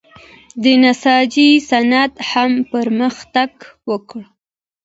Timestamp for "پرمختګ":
2.73-3.51